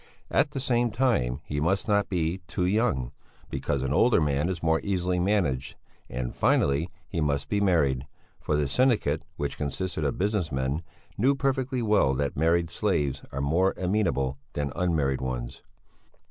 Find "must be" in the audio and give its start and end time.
7.21-7.61